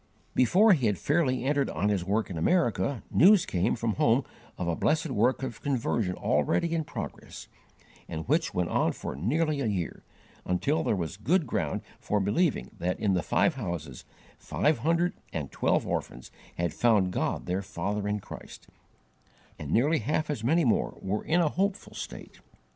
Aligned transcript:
Before 0.33 0.73
he 0.73 0.87
had 0.87 0.97
fairly 0.97 1.45
entered 1.45 1.69
on 1.69 1.89
his 1.89 2.03
work 2.03 2.31
in 2.31 2.35
America, 2.39 3.03
news 3.11 3.45
came 3.45 3.75
from 3.75 3.93
home 3.97 4.25
of 4.57 4.67
a 4.67 4.75
blessed 4.75 5.11
work 5.11 5.43
of 5.43 5.61
conversion 5.61 6.15
already 6.15 6.73
in 6.73 6.85
progress, 6.85 7.47
and 8.09 8.27
which 8.27 8.51
went 8.51 8.69
on 8.71 8.93
for 8.93 9.15
nearly 9.15 9.61
a 9.61 9.67
year, 9.67 10.01
until 10.43 10.83
there 10.83 10.95
was 10.95 11.17
good 11.17 11.45
ground 11.45 11.83
for 11.99 12.19
believing 12.19 12.71
that 12.79 12.99
in 12.99 13.13
the 13.13 13.21
five 13.21 13.53
houses 13.53 14.03
five 14.39 14.79
hundred 14.79 15.13
and 15.33 15.51
twelve 15.51 15.85
orphans 15.85 16.31
had 16.57 16.73
found 16.73 17.13
God 17.13 17.45
their 17.45 17.61
Father 17.61 18.07
in 18.07 18.19
Christ, 18.19 18.65
and 19.59 19.69
nearly 19.69 19.99
half 19.99 20.31
as 20.31 20.43
many 20.43 20.65
more 20.65 20.97
were 20.99 21.23
in 21.23 21.41
a 21.41 21.49
hopeful 21.49 21.93
state. 21.93 22.39